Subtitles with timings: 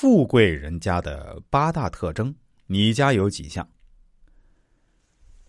[0.00, 2.32] 富贵人家的八大特征，
[2.68, 3.68] 你家有几项？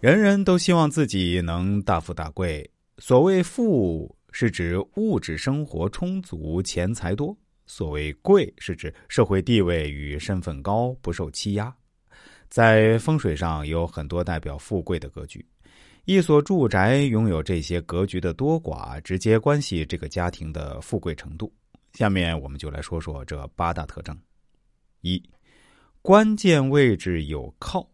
[0.00, 2.66] 人人都希望自己能大富大贵。
[2.96, 11.70] 所谓富，是指物质生活充足、钱财多；所谓贵，是指社会地位与身份高、不受欺压。
[12.48, 15.44] 在风水上有很多代表富贵的格局，
[16.06, 21.52] 一所住宅拥有这些格局的多寡，直接关系这个家庭的富贵程度。
[21.92, 24.18] 下面我们就来说说这八大特征。
[25.00, 25.22] 一，
[26.02, 27.88] 关键位置有靠。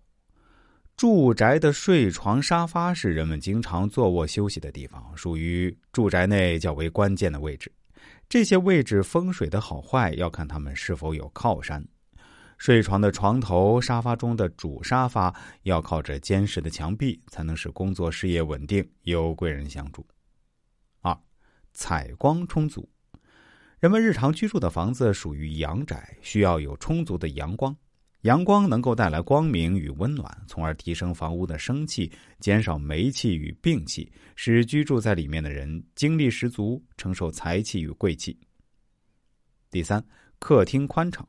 [0.96, 7.70] 住宅的睡床、沙发是人们经常坐卧休息的地方，属于住宅内较为关键的位置。
[8.28, 11.84] 这些位置风水的好坏，要看他们是否有靠山。
[12.56, 15.34] 睡床的床头、沙发中的主沙发
[15.64, 20.06] 要靠着坚实的墙壁，才能使工作事业稳定，有贵人相助。
[21.00, 21.18] 二，
[21.72, 22.88] 采光充足。
[23.84, 27.76] 人们日常居住的房子属于阳宅，需要有充足的阳光。
[28.22, 38.34] 阳光能够带来光明与温暖，从而提升房屋的生气，减少霉气与病气，使居住在里面的人精力十足，承受财气与贵气。
[39.70, 40.02] 第三，
[40.38, 41.28] 客厅宽敞。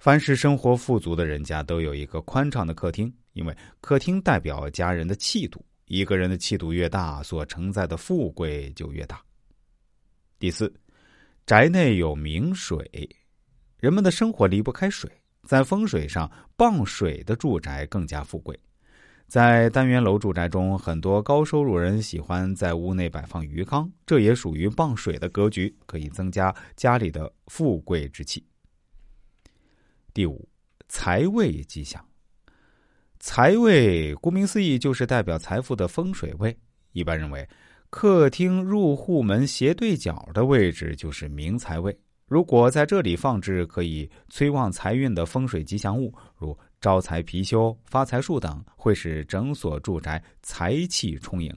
[0.00, 9.22] 凡是生活富足的人家都有一个宽敞的客厅，因为客厅代表家人的气度，一个人的气度越大，所承载的富贵就越大。
[10.40, 10.70] 第四，
[11.46, 12.88] 宅内有明水，
[13.78, 15.10] 人们的生活离不开水。
[15.42, 18.58] 在风水上，傍水的住宅更加富贵。
[19.28, 28.46] 在单元楼住宅中，很多高收入人喜欢在屋内摆放鱼缸，这也属于傍水的格局，可以增加家里的富贵之气。
[30.14, 30.48] 第五，
[30.88, 32.02] 财位吉祥。
[33.20, 36.56] 财位顾名思义就是代表财富的风水位。
[36.92, 37.46] 一般认为，
[37.96, 41.96] 客厅入户门斜对角的位置就是明财位。
[42.26, 51.56] 如果在这里放置可以催旺财运的风水吉祥物，如招财貔貅、发财树等，会使整所住宅财气充盈。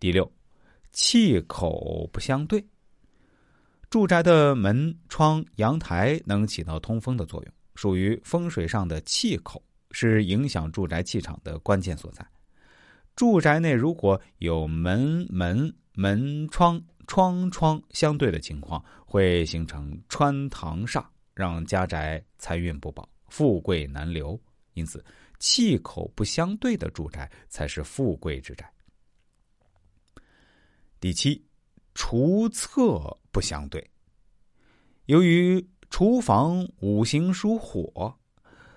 [0.00, 0.28] 第六，
[0.90, 2.60] 气口不相对。
[3.90, 12.26] 住宅的门窗、阳台能起到通风的作用，属于风水上的气口，是影响住宅气场的关键所在。
[13.14, 16.82] 住宅内如果有门门门窗。
[17.06, 21.04] 窗窗相对的情况会形成穿堂煞，
[21.34, 24.40] 让家宅财运不保，富贵难留。
[24.74, 25.04] 因此，
[25.40, 28.72] 气口不相对的住宅才是富贵之宅。
[31.00, 31.44] 第七，
[31.94, 33.84] 厨厕不相对。
[35.06, 38.16] 由于厨房五行属火，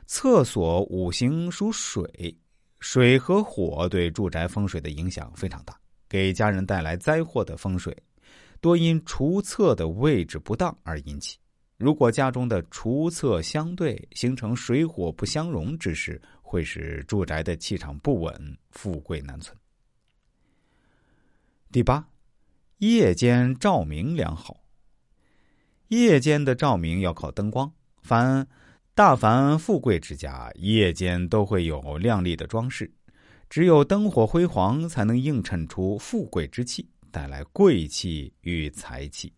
[0.07, 2.35] 厕所五行属水，
[2.83, 5.73] 水和火对住宅风水的影响非常大，
[6.09, 7.95] 给家人带来灾祸的风水。
[8.59, 11.37] 多因厨厕的位置不当而引起。
[11.77, 19.57] 如果家中的厨厕相对，形成水火不相容之势，会使住宅的气场不稳，富贵难存。
[21.71, 22.05] 第八，
[22.79, 24.61] 夜间照明良好。
[25.87, 27.71] 夜间的照明要靠灯光，
[28.01, 28.45] 凡
[28.95, 32.93] 大凡富贵之家，夜间都会有亮丽的装饰。
[33.49, 36.87] 只有灯火辉煌，才能映衬出富贵之气。
[37.09, 39.33] 带来贵气与财气。